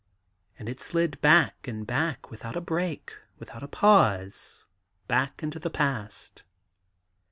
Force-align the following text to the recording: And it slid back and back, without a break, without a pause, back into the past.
And 0.57 0.67
it 0.67 0.79
slid 0.79 1.21
back 1.21 1.67
and 1.67 1.85
back, 1.85 2.31
without 2.31 2.55
a 2.55 2.59
break, 2.59 3.13
without 3.37 3.61
a 3.61 3.67
pause, 3.67 4.65
back 5.07 5.43
into 5.43 5.59
the 5.59 5.69
past. 5.69 6.41